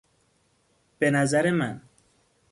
به 0.99 1.11
نظر 1.11 1.51
من 1.51 1.81